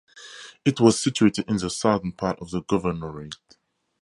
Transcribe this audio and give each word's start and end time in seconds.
It 0.65 0.79
was 0.79 0.99
situated 0.99 1.47
in 1.47 1.57
the 1.57 1.69
southern 1.69 2.13
part 2.13 2.39
of 2.39 2.49
the 2.49 2.63
governorate. 2.63 3.35